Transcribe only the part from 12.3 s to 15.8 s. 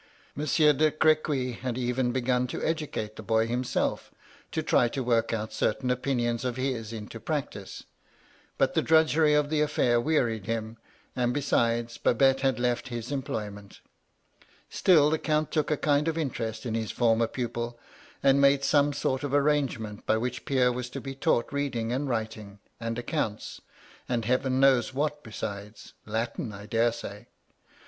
had left his employment Still the Count took a